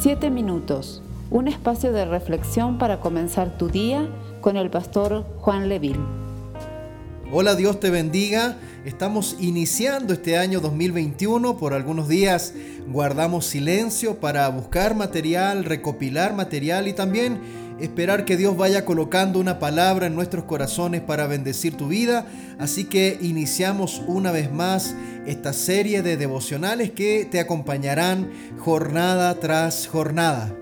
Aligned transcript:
Siete 0.00 0.30
minutos, 0.30 1.02
un 1.28 1.48
espacio 1.48 1.92
de 1.92 2.04
reflexión 2.04 2.78
para 2.78 3.00
comenzar 3.00 3.58
tu 3.58 3.68
día 3.68 4.08
con 4.40 4.56
el 4.56 4.70
pastor 4.70 5.26
Juan 5.38 5.68
Leville. 5.68 5.98
Hola, 7.32 7.56
Dios 7.56 7.80
te 7.80 7.90
bendiga. 7.90 8.58
Estamos 8.84 9.34
iniciando 9.40 10.12
este 10.14 10.38
año 10.38 10.60
2021. 10.60 11.56
Por 11.56 11.74
algunos 11.74 12.06
días 12.06 12.54
guardamos 12.86 13.46
silencio 13.46 14.20
para 14.20 14.48
buscar 14.50 14.94
material, 14.94 15.64
recopilar 15.64 16.32
material 16.32 16.86
y 16.86 16.92
también 16.92 17.40
esperar 17.80 18.24
que 18.24 18.36
Dios 18.36 18.56
vaya 18.56 18.84
colocando 18.84 19.38
una 19.38 19.58
palabra 19.58 20.06
en 20.06 20.14
nuestros 20.14 20.44
corazones 20.44 21.00
para 21.00 21.26
bendecir 21.26 21.76
tu 21.76 21.88
vida. 21.88 22.26
Así 22.58 22.84
que 22.84 23.18
iniciamos 23.20 24.02
una 24.06 24.32
vez 24.32 24.52
más 24.52 24.94
esta 25.26 25.52
serie 25.52 26.02
de 26.02 26.16
devocionales 26.16 26.90
que 26.90 27.26
te 27.30 27.40
acompañarán 27.40 28.30
jornada 28.58 29.34
tras 29.40 29.86
jornada. 29.86 30.54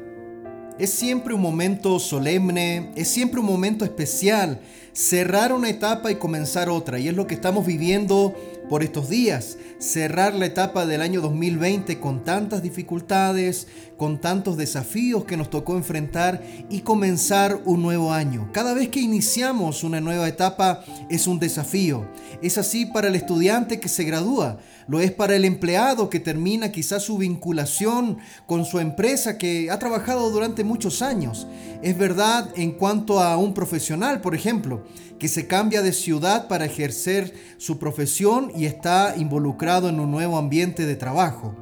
Es 0.79 0.91
siempre 0.91 1.33
un 1.33 1.41
momento 1.41 1.99
solemne, 1.99 2.91
es 2.97 3.09
siempre 3.09 3.41
un 3.41 3.47
momento 3.47 3.85
especial 3.85 4.61
cerrar 4.97 5.53
una 5.53 5.69
etapa 5.69 6.11
y 6.11 6.15
comenzar 6.15 6.71
otra. 6.71 6.99
Y 6.99 7.09
es 7.09 7.15
lo 7.15 7.27
que 7.27 7.35
estamos 7.35 7.67
viviendo 7.67 8.35
por 8.71 8.83
estos 8.83 9.11
días. 9.11 9.59
Cerrar 9.79 10.35
la 10.35 10.47
etapa 10.47 10.87
del 10.87 11.03
año 11.03 11.21
2020 11.21 12.01
con 12.01 12.25
tantas 12.25 12.63
dificultades, 12.63 13.69
con 13.99 14.21
tantos 14.23 14.57
desafíos 14.57 15.25
que 15.25 15.37
nos 15.37 15.51
tocó 15.51 15.77
enfrentar 15.77 16.43
y 16.71 16.81
comenzar 16.81 17.61
un 17.67 17.83
nuevo 17.83 18.13
año. 18.13 18.51
Cada 18.53 18.73
vez 18.73 18.89
que 18.89 19.01
iniciamos 19.01 19.85
una 19.85 20.01
nueva 20.01 20.29
etapa 20.29 20.83
es 21.11 21.27
un 21.27 21.39
desafío. 21.39 22.07
Es 22.41 22.57
así 22.57 22.87
para 22.87 23.09
el 23.09 23.17
estudiante 23.17 23.81
que 23.81 23.89
se 23.89 24.05
gradúa, 24.05 24.59
lo 24.89 25.01
es 25.01 25.11
para 25.11 25.35
el 25.35 25.45
empleado 25.45 26.11
que 26.11 26.21
termina 26.21 26.71
quizás 26.71 27.03
su 27.03 27.19
vinculación 27.19 28.19
con 28.47 28.65
su 28.65 28.79
empresa 28.79 29.37
que 29.37 29.71
ha 29.71 29.79
trabajado 29.79 30.31
durante 30.31 30.65
muchos 30.65 31.03
años. 31.03 31.47
Es 31.83 31.99
verdad 31.99 32.51
en 32.57 32.73
cuanto 32.73 33.21
a 33.21 33.37
un 33.37 33.53
profesional, 33.53 34.21
por 34.21 34.35
ejemplo, 34.35 34.85
que 35.19 35.29
se 35.29 35.47
cambia 35.47 35.83
de 35.83 35.93
ciudad 35.93 36.49
para 36.49 36.67
ejercer 36.67 37.35
su 37.57 37.79
profesión 37.79 38.53
y 38.55 38.67
está 38.67 39.15
involucrado 39.17 39.89
en 39.89 40.01
un 40.01 40.11
nuevo 40.11 40.37
ambiente 40.37 40.87
de 40.87 40.97
trabajo. 40.97 41.55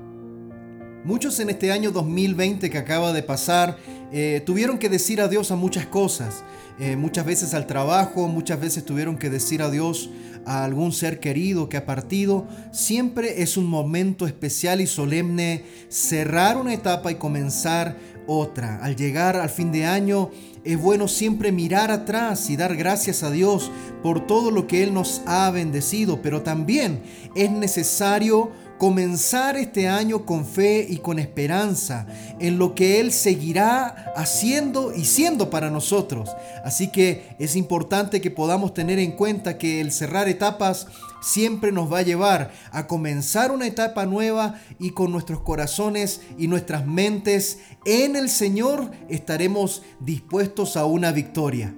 Muchos 1.05 1.39
en 1.39 1.51
este 1.51 1.71
año 1.71 1.91
2020 1.91 2.71
que 2.71 2.79
acaba 2.79 3.13
de 3.13 3.23
pasar 3.23 3.77
eh, 4.11 4.43
tuvieron 4.47 4.79
que 4.79 4.89
decir 4.89 5.21
adiós 5.21 5.51
a 5.51 5.57
muchas 5.57 5.87
cosas, 5.87 6.45
eh, 6.79 6.97
muchas 6.97 7.27
veces 7.27 7.53
al 7.53 7.67
trabajo, 7.67 8.27
muchas 8.27 8.59
veces 8.59 8.85
tuvieron 8.85 9.19
que 9.19 9.29
decir 9.29 9.61
adiós 9.61 10.09
a 10.47 10.65
algún 10.65 10.93
ser 10.93 11.21
querido 11.21 11.69
que 11.69 11.77
ha 11.77 11.85
partido. 11.85 12.47
Siempre 12.73 13.43
es 13.43 13.57
un 13.57 13.67
momento 13.67 14.27
especial 14.27 14.81
y 14.81 14.87
solemne 14.87 15.65
cerrar 15.89 16.57
una 16.57 16.73
etapa 16.73 17.11
y 17.11 17.17
comenzar 17.17 17.97
otra. 18.27 18.79
Al 18.83 18.97
llegar 18.97 19.37
al 19.37 19.51
fin 19.51 19.73
de 19.73 19.87
año 19.87 20.31
es 20.65 20.81
bueno 20.81 21.09
siempre 21.09 21.53
mirar 21.53 21.91
atrás 21.91 22.49
y 22.51 22.57
dar 22.57 22.77
gracias 22.77 23.23
a 23.23 23.31
Dios 23.31 23.71
por 24.03 24.27
todo 24.27 24.51
lo 24.51 24.67
que 24.67 24.83
Él 24.83 24.95
nos 24.95 25.23
ha 25.27 25.51
bendecido, 25.51 26.23
pero 26.23 26.43
también 26.43 27.03
es 27.35 27.51
necesario 27.51 28.51
comenzar 28.79 29.57
este 29.57 29.89
año 29.89 30.27
con 30.27 30.45
fe 30.45 30.87
y 30.89 30.99
con 30.99 31.19
esperanza 31.19 32.07
en 32.41 32.59
lo 32.59 32.75
que 32.75 33.01
Él 33.01 33.13
seguirá 33.13 34.13
haciendo 34.17 34.93
y 34.95 35.05
siendo 35.05 35.51
para 35.51 35.71
nosotros. 35.71 36.31
Así 36.65 36.91
que 36.91 37.37
es 37.39 37.57
importante 37.57 38.21
que 38.21 38.31
podamos 38.31 38.75
tener 38.75 38.99
en 38.99 39.13
cuenta 39.13 39.59
que 39.59 39.81
el 39.81 39.93
cerrar 39.93 40.29
etapas 40.29 40.87
siempre 41.23 41.73
nos 41.73 41.93
va 41.93 41.99
a 41.99 42.03
llevar 42.03 42.53
a 42.71 42.87
comenzar 42.87 43.51
una 43.51 43.67
etapa 43.67 44.07
nueva 44.07 44.61
y 44.79 44.91
con 44.91 45.11
nuestros 45.11 45.41
corazones 45.41 46.21
y 46.39 46.49
nuestras 46.49 46.87
mentes 46.87 47.61
en 47.87 48.17
el 48.17 48.29
Señor 48.29 48.91
estaremos 49.09 49.83
dispuestos 50.01 50.77
a 50.77 50.85
una 50.85 51.13
victoria. 51.13 51.75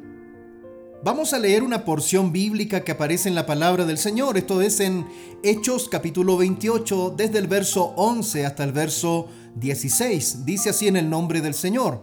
Vamos 1.05 1.35
a 1.35 1.39
leer 1.39 1.63
una 1.63 1.85
porción 1.85 2.33
bíblica 2.33 2.83
que 2.83 2.93
aparece 2.93 3.29
en 3.29 3.35
la 3.35 3.47
palabra 3.47 3.85
del 3.85 3.99
Señor. 3.99 4.39
Esto 4.39 4.61
es 4.63 4.81
en 4.81 5.07
Hechos 5.43 5.89
capítulo 5.89 6.37
28, 6.37 7.15
desde 7.17 7.39
el 7.39 7.47
verso 7.47 7.93
11 7.97 8.47
hasta 8.47 8.65
el 8.65 8.73
verso 8.73 9.29
16. 9.57 10.47
Dice 10.47 10.71
así 10.71 10.89
en 10.89 10.97
el 10.97 11.09
nombre 11.09 11.43
del 11.43 11.55
Señor. 11.55 12.03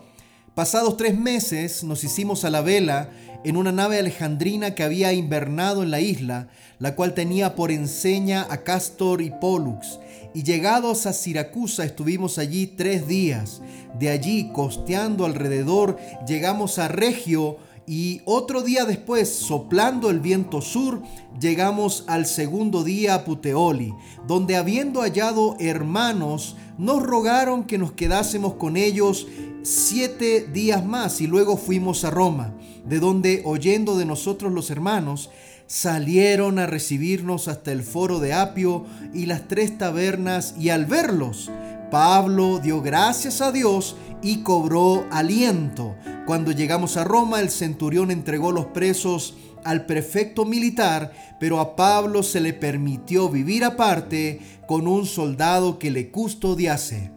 Pasados 0.54 0.96
tres 0.96 1.18
meses 1.18 1.84
nos 1.84 2.04
hicimos 2.04 2.46
a 2.46 2.52
la 2.52 2.62
vela 2.62 3.10
en 3.44 3.58
una 3.58 3.72
nave 3.72 4.00
alejandrina 4.00 4.76
que 4.76 4.84
había 4.84 5.12
invernado 5.12 5.84
en 5.84 5.92
la 5.92 6.00
isla, 6.00 6.48
la 6.80 6.96
cual 6.96 7.14
tenía 7.14 7.56
por 7.56 7.72
enseña 7.72 8.46
a 8.50 8.64
Castor 8.64 9.22
y 9.22 9.32
Pollux. 9.32 10.00
Y 10.36 10.44
llegados 10.44 11.08
a 11.08 11.14
Siracusa 11.14 11.84
estuvimos 11.84 12.38
allí 12.38 12.68
tres 12.68 13.08
días. 13.08 13.62
De 14.00 14.10
allí, 14.10 14.52
costeando 14.54 15.26
alrededor, 15.26 15.98
llegamos 16.28 16.80
a 16.80 16.88
Regio, 16.88 17.58
y 17.86 18.22
otro 18.26 18.62
día 18.62 18.86
después, 18.86 19.30
soplando 19.30 20.10
el 20.10 20.20
viento 20.20 20.62
sur, 20.62 21.02
llegamos 21.40 22.06
al 22.08 22.26
segundo 22.26 22.84
día 22.84 23.16
a 23.16 23.26
Puteoli, 23.26 23.94
donde 24.28 24.56
habiendo 24.56 25.02
hallado 25.02 25.58
hermanos, 25.60 26.56
nos 26.78 27.04
rogaron 27.04 27.66
que 27.66 27.78
nos 27.78 27.92
quedásemos 27.92 28.54
con 28.54 28.78
ellos 28.78 29.28
siete 29.64 30.48
días 30.52 30.86
más 30.86 31.22
y 31.22 31.28
luego 31.28 31.58
fuimos 31.58 32.04
a 32.06 32.10
Roma, 32.10 32.54
de 32.86 33.00
donde, 33.00 33.42
oyendo 33.46 33.98
de 33.98 34.06
nosotros 34.06 34.52
los 34.52 34.70
hermanos, 34.70 35.30
salieron 35.68 36.60
a 36.60 36.68
recibirnos 36.68 37.48
hasta 37.48 37.72
el 37.72 37.84
foro 37.84 38.20
de 38.20 38.34
Apio 38.34 38.86
y 39.14 39.26
las 39.26 39.48
tres 39.48 39.78
tabernas, 39.78 40.56
y 40.58 40.70
al 40.70 40.86
verlos, 40.86 41.52
Pablo 41.92 42.60
dio 42.60 42.82
gracias 42.82 43.42
a 43.42 43.52
Dios 43.52 43.96
y 44.24 44.38
cobró 44.38 45.06
aliento. 45.12 45.96
Cuando 46.26 46.52
llegamos 46.52 46.98
a 46.98 47.04
Roma, 47.04 47.42
el 47.42 47.50
centurión 47.50 48.10
entregó 48.10 48.52
los 48.52 48.68
presos 48.68 49.36
al 49.64 49.86
prefecto 49.86 50.46
militar, 50.46 51.12
pero 51.40 51.60
a 51.60 51.76
Pablo 51.76 52.24
se 52.24 52.40
le 52.40 52.54
permitió 52.54 53.30
vivir 53.30 53.64
aparte 53.64 54.40
con 54.68 54.88
un 54.88 55.06
soldado 55.06 55.78
que 55.80 55.92
le 55.92 56.10
custodiase. 56.10 57.12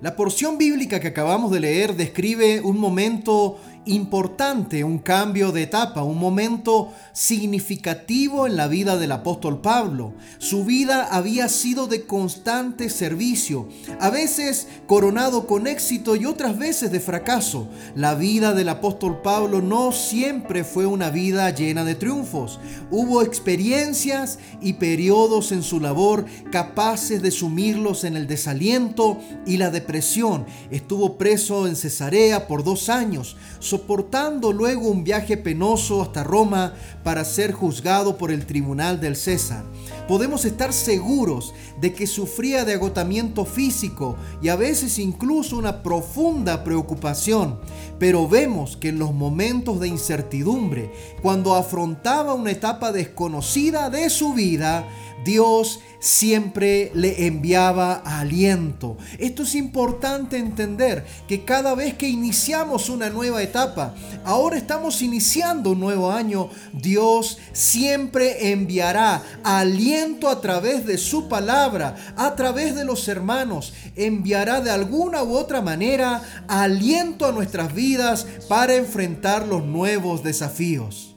La 0.00 0.16
porción 0.16 0.58
bíblica 0.58 1.00
que 1.00 1.08
acabamos 1.08 1.50
de 1.50 1.60
leer 1.60 1.96
describe 1.96 2.60
un 2.60 2.78
momento 2.78 3.58
importante, 3.86 4.84
un 4.84 4.98
cambio 4.98 5.52
de 5.52 5.62
etapa, 5.62 6.02
un 6.02 6.18
momento 6.18 6.92
significativo 7.12 8.46
en 8.46 8.56
la 8.56 8.66
vida 8.66 8.96
del 8.96 9.12
apóstol 9.12 9.60
Pablo. 9.60 10.14
Su 10.38 10.64
vida 10.64 11.08
había 11.10 11.48
sido 11.48 11.86
de 11.86 12.06
constante 12.06 12.88
servicio, 12.88 13.68
a 14.00 14.10
veces 14.10 14.68
coronado 14.86 15.46
con 15.46 15.66
éxito 15.66 16.16
y 16.16 16.24
otras 16.24 16.58
veces 16.58 16.90
de 16.92 17.00
fracaso. 17.00 17.68
La 17.94 18.14
vida 18.14 18.54
del 18.54 18.70
apóstol 18.70 19.20
Pablo 19.22 19.60
no 19.60 19.92
siempre 19.92 20.64
fue 20.64 20.86
una 20.86 21.10
vida 21.10 21.50
llena 21.50 21.84
de 21.84 21.94
triunfos. 21.94 22.60
Hubo 22.90 23.22
experiencias 23.22 24.38
y 24.60 24.74
periodos 24.74 25.52
en 25.52 25.62
su 25.62 25.80
labor 25.80 26.24
capaces 26.50 27.22
de 27.22 27.30
sumirlos 27.30 28.04
en 28.04 28.16
el 28.16 28.26
desaliento 28.26 29.18
y 29.46 29.58
la 29.58 29.70
depresión. 29.70 30.46
Estuvo 30.70 31.18
preso 31.18 31.66
en 31.66 31.76
Cesarea 31.76 32.46
por 32.46 32.64
dos 32.64 32.88
años 32.88 33.36
soportando 33.74 34.52
luego 34.52 34.88
un 34.88 35.02
viaje 35.02 35.36
penoso 35.36 36.00
hasta 36.00 36.22
Roma 36.22 36.74
para 37.02 37.24
ser 37.24 37.50
juzgado 37.50 38.16
por 38.16 38.30
el 38.30 38.46
tribunal 38.46 39.00
del 39.00 39.16
César. 39.16 39.64
Podemos 40.06 40.44
estar 40.44 40.74
seguros 40.74 41.54
de 41.80 41.94
que 41.94 42.06
sufría 42.06 42.66
de 42.66 42.74
agotamiento 42.74 43.46
físico 43.46 44.16
y 44.42 44.48
a 44.50 44.56
veces 44.56 44.98
incluso 44.98 45.56
una 45.56 45.82
profunda 45.82 46.62
preocupación, 46.62 47.58
pero 47.98 48.28
vemos 48.28 48.76
que 48.76 48.90
en 48.90 48.98
los 48.98 49.14
momentos 49.14 49.80
de 49.80 49.88
incertidumbre, 49.88 50.92
cuando 51.22 51.54
afrontaba 51.54 52.34
una 52.34 52.50
etapa 52.50 52.92
desconocida 52.92 53.88
de 53.88 54.10
su 54.10 54.34
vida, 54.34 54.86
Dios 55.24 55.80
siempre 56.00 56.90
le 56.92 57.26
enviaba 57.26 57.94
aliento. 57.94 58.98
Esto 59.18 59.44
es 59.44 59.54
importante 59.54 60.36
entender, 60.36 61.06
que 61.26 61.46
cada 61.46 61.74
vez 61.74 61.94
que 61.94 62.08
iniciamos 62.08 62.90
una 62.90 63.08
nueva 63.08 63.42
etapa, 63.42 63.94
ahora 64.22 64.58
estamos 64.58 65.00
iniciando 65.00 65.70
un 65.70 65.80
nuevo 65.80 66.12
año, 66.12 66.50
Dios 66.74 67.38
siempre 67.54 68.52
enviará 68.52 69.22
aliento 69.42 69.93
a 70.28 70.40
través 70.40 70.86
de 70.86 70.98
su 70.98 71.28
palabra, 71.28 71.94
a 72.16 72.34
través 72.34 72.74
de 72.74 72.84
los 72.84 73.06
hermanos, 73.08 73.72
enviará 73.96 74.60
de 74.60 74.70
alguna 74.70 75.22
u 75.22 75.34
otra 75.36 75.60
manera 75.60 76.22
aliento 76.48 77.26
a 77.26 77.32
nuestras 77.32 77.74
vidas 77.74 78.26
para 78.48 78.74
enfrentar 78.74 79.46
los 79.46 79.64
nuevos 79.64 80.22
desafíos. 80.22 81.13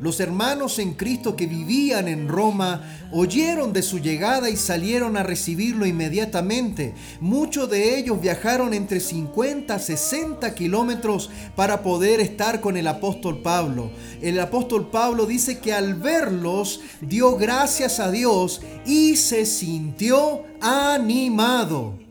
Los 0.00 0.20
hermanos 0.20 0.78
en 0.78 0.94
Cristo 0.94 1.34
que 1.34 1.46
vivían 1.46 2.06
en 2.06 2.28
Roma 2.28 2.82
oyeron 3.10 3.72
de 3.72 3.82
su 3.82 3.98
llegada 3.98 4.48
y 4.48 4.56
salieron 4.56 5.16
a 5.16 5.24
recibirlo 5.24 5.86
inmediatamente. 5.86 6.94
Muchos 7.20 7.68
de 7.68 7.98
ellos 7.98 8.20
viajaron 8.20 8.74
entre 8.74 9.00
50 9.00 9.74
a 9.74 9.78
60 9.78 10.54
kilómetros 10.54 11.30
para 11.56 11.82
poder 11.82 12.20
estar 12.20 12.60
con 12.60 12.76
el 12.76 12.86
apóstol 12.86 13.42
Pablo. 13.42 13.90
El 14.22 14.38
apóstol 14.38 14.88
Pablo 14.88 15.26
dice 15.26 15.58
que 15.58 15.72
al 15.72 15.94
verlos 15.94 16.80
dio 17.00 17.36
gracias 17.36 17.98
a 17.98 18.10
Dios 18.10 18.60
y 18.86 19.16
se 19.16 19.46
sintió 19.46 20.44
animado. 20.60 22.07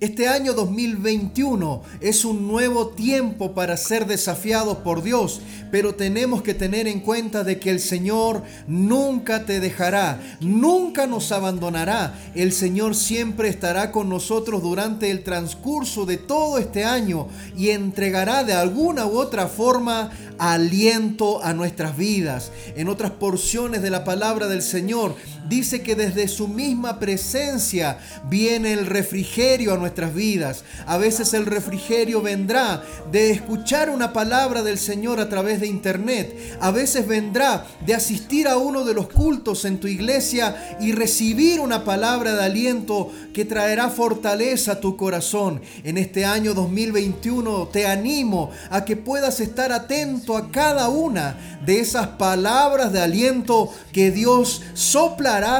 Este 0.00 0.28
año 0.28 0.52
2021 0.52 1.82
es 2.00 2.24
un 2.24 2.46
nuevo 2.46 2.90
tiempo 2.90 3.52
para 3.52 3.76
ser 3.76 4.06
desafiados 4.06 4.78
por 4.78 5.02
Dios, 5.02 5.40
pero 5.72 5.96
tenemos 5.96 6.40
que 6.42 6.54
tener 6.54 6.86
en 6.86 7.00
cuenta 7.00 7.42
de 7.42 7.58
que 7.58 7.70
el 7.70 7.80
Señor 7.80 8.44
nunca 8.68 9.44
te 9.44 9.58
dejará, 9.58 10.20
nunca 10.38 11.08
nos 11.08 11.32
abandonará. 11.32 12.16
El 12.36 12.52
Señor 12.52 12.94
siempre 12.94 13.48
estará 13.48 13.90
con 13.90 14.08
nosotros 14.08 14.62
durante 14.62 15.10
el 15.10 15.24
transcurso 15.24 16.06
de 16.06 16.16
todo 16.16 16.58
este 16.58 16.84
año 16.84 17.26
y 17.56 17.70
entregará 17.70 18.44
de 18.44 18.52
alguna 18.52 19.04
u 19.04 19.18
otra 19.18 19.48
forma 19.48 20.12
aliento 20.38 21.42
a 21.42 21.54
nuestras 21.54 21.96
vidas. 21.96 22.52
En 22.76 22.88
otras 22.88 23.10
porciones 23.10 23.82
de 23.82 23.90
la 23.90 24.04
palabra 24.04 24.46
del 24.46 24.62
Señor 24.62 25.16
dice 25.48 25.82
que 25.82 25.94
desde 25.94 26.28
su 26.28 26.48
misma 26.48 26.98
presencia 26.98 27.98
viene 28.28 28.72
el 28.72 28.86
refrigerio 28.86 29.74
a 29.74 29.78
nuestras 29.78 30.14
vidas. 30.14 30.64
A 30.86 30.98
veces 30.98 31.32
el 31.34 31.46
refrigerio 31.46 32.22
vendrá 32.22 32.82
de 33.10 33.30
escuchar 33.30 33.90
una 33.90 34.12
palabra 34.12 34.62
del 34.62 34.78
Señor 34.78 35.20
a 35.20 35.28
través 35.28 35.60
de 35.60 35.66
internet. 35.66 36.36
A 36.60 36.70
veces 36.70 37.06
vendrá 37.06 37.66
de 37.86 37.94
asistir 37.94 38.48
a 38.48 38.56
uno 38.56 38.84
de 38.84 38.94
los 38.94 39.08
cultos 39.08 39.64
en 39.64 39.78
tu 39.78 39.86
iglesia 39.86 40.78
y 40.80 40.92
recibir 40.92 41.60
una 41.60 41.84
palabra 41.84 42.34
de 42.34 42.44
aliento 42.44 43.10
que 43.32 43.44
traerá 43.44 43.88
fortaleza 43.88 44.72
a 44.72 44.80
tu 44.80 44.96
corazón. 44.96 45.60
En 45.84 45.98
este 45.98 46.24
año 46.24 46.54
2021 46.54 47.68
te 47.68 47.86
animo 47.86 48.50
a 48.70 48.84
que 48.84 48.96
puedas 48.96 49.40
estar 49.40 49.72
atento 49.72 50.36
a 50.36 50.50
cada 50.50 50.88
una 50.88 51.36
de 51.64 51.80
esas 51.80 52.08
palabras 52.08 52.92
de 52.92 53.00
aliento 53.00 53.72
que 53.92 54.10
Dios 54.10 54.62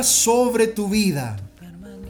sobre 0.02 0.66
tu 0.66 0.88
vida. 0.88 1.36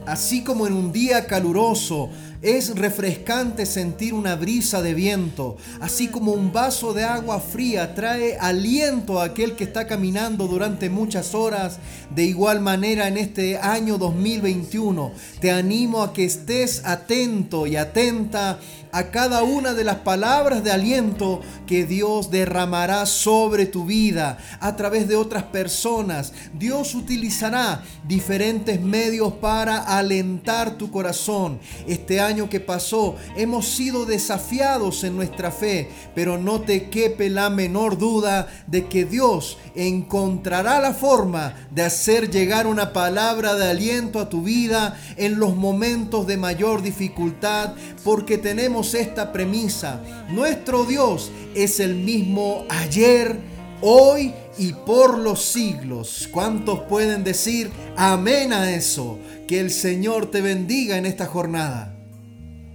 Así 0.05 0.43
como 0.43 0.65
en 0.65 0.73
un 0.73 0.91
día 0.91 1.27
caluroso 1.27 2.09
es 2.41 2.75
refrescante 2.75 3.65
sentir 3.65 4.13
una 4.13 4.35
brisa 4.35 4.81
de 4.81 4.93
viento, 4.95 5.57
así 5.81 6.07
como 6.07 6.31
un 6.31 6.51
vaso 6.51 6.93
de 6.93 7.03
agua 7.03 7.39
fría 7.39 7.93
trae 7.93 8.37
aliento 8.39 9.19
a 9.19 9.25
aquel 9.25 9.55
que 9.55 9.65
está 9.65 9.85
caminando 9.85 10.47
durante 10.47 10.89
muchas 10.89 11.35
horas. 11.35 11.77
De 12.15 12.23
igual 12.23 12.59
manera 12.59 13.07
en 13.07 13.17
este 13.17 13.57
año 13.57 13.99
2021 13.99 15.11
te 15.39 15.51
animo 15.51 16.01
a 16.01 16.11
que 16.11 16.25
estés 16.25 16.81
atento 16.85 17.67
y 17.67 17.75
atenta 17.75 18.59
a 18.91 19.11
cada 19.11 19.43
una 19.43 19.73
de 19.73 19.83
las 19.83 19.97
palabras 19.97 20.63
de 20.63 20.71
aliento 20.71 21.41
que 21.67 21.85
Dios 21.85 22.31
derramará 22.31 23.05
sobre 23.05 23.65
tu 23.65 23.85
vida 23.85 24.37
a 24.59 24.75
través 24.75 25.07
de 25.07 25.15
otras 25.15 25.43
personas. 25.43 26.33
Dios 26.53 26.95
utilizará 26.95 27.83
diferentes 28.07 28.81
medios 28.81 29.33
para 29.33 29.77
alentar 29.77 30.77
tu 30.77 30.91
corazón. 30.91 31.59
Este 31.87 32.19
año 32.19 32.49
que 32.49 32.59
pasó 32.59 33.15
hemos 33.35 33.67
sido 33.67 34.05
desafiados 34.05 35.03
en 35.03 35.15
nuestra 35.15 35.51
fe, 35.51 35.89
pero 36.15 36.37
no 36.37 36.61
te 36.61 36.89
quepe 36.89 37.29
la 37.29 37.49
menor 37.49 37.97
duda 37.97 38.47
de 38.67 38.87
que 38.87 39.05
Dios 39.05 39.57
encontrará 39.75 40.79
la 40.79 40.93
forma 40.93 41.53
de 41.71 41.83
hacer 41.83 42.29
llegar 42.29 42.67
una 42.67 42.93
palabra 42.93 43.55
de 43.55 43.69
aliento 43.69 44.19
a 44.19 44.29
tu 44.29 44.43
vida 44.43 44.99
en 45.17 45.39
los 45.39 45.55
momentos 45.55 46.27
de 46.27 46.37
mayor 46.37 46.81
dificultad, 46.81 47.73
porque 48.03 48.37
tenemos 48.37 48.78
esta 48.79 49.31
premisa. 49.33 50.01
Nuestro 50.29 50.85
Dios 50.85 51.31
es 51.53 51.79
el 51.79 51.95
mismo 51.95 52.65
ayer, 52.69 53.37
hoy 53.81 54.33
y 54.57 54.71
por 54.73 55.17
los 55.17 55.43
siglos. 55.43 56.29
¿Cuántos 56.31 56.81
pueden 56.81 57.23
decir 57.23 57.71
amén 57.97 58.53
a 58.53 58.71
eso? 58.71 59.19
Que 59.47 59.59
el 59.59 59.69
Señor 59.69 60.31
te 60.31 60.41
bendiga 60.41 60.97
en 60.97 61.05
esta 61.05 61.25
jornada. 61.25 61.93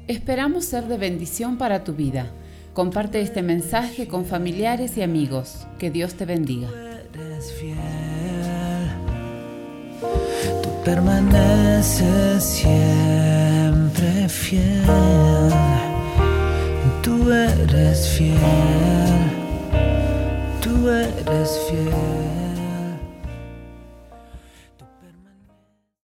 Esperamos 0.07 0.67
ser 0.67 0.87
de 0.87 0.99
bendición 0.99 1.57
para 1.57 1.85
tu 1.85 1.95
vida. 1.95 2.31
Comparte 2.75 3.23
este 3.23 3.43
mensaje 3.43 4.07
con 4.07 4.27
familiares 4.27 4.99
y 4.99 5.03
amigos. 5.03 5.67
Que 5.79 5.91
Dios 5.91 6.15
te 6.15 6.27
bendiga. 6.27 6.69
Tú 10.63 10.69
permaneces 10.85 12.45
eres 18.05 18.09
fiel. 18.09 18.37
Tú 20.61 20.89
eres 20.89 21.61
fiel. 21.69 22.44